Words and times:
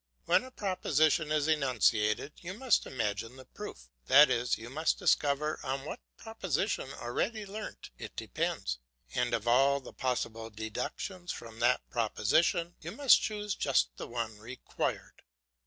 When 0.25 0.43
a 0.43 0.49
proposition 0.49 1.31
is 1.31 1.47
enunciated 1.47 2.33
you 2.41 2.55
must 2.55 2.87
imagine 2.87 3.35
the 3.35 3.45
proof; 3.45 3.87
that 4.07 4.31
is, 4.31 4.57
you 4.57 4.67
must 4.67 4.97
discover 4.97 5.59
on 5.61 5.85
what 5.85 5.99
proposition 6.17 6.91
already 6.93 7.45
learnt 7.45 7.91
it 7.99 8.15
depends, 8.15 8.79
and 9.13 9.31
of 9.31 9.47
all 9.47 9.79
the 9.79 9.93
possible 9.93 10.49
deductions 10.49 11.31
from 11.31 11.59
that 11.59 11.87
proposition 11.91 12.73
you 12.81 12.91
must 12.91 13.21
choose 13.21 13.53
just 13.53 13.95
the 13.97 14.07
one 14.07 14.39
required. 14.39 15.21